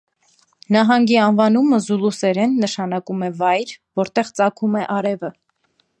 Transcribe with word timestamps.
Նահանգի 0.75 1.17
անվանումը 1.23 1.79
զուլուսերեն 1.87 2.57
նշանակում 2.63 3.21
է 3.27 3.29
«վայր, 3.43 3.77
որտեղ 4.03 4.33
ծագում 4.41 4.79
է 4.81 4.87
արևը»։ 4.99 5.33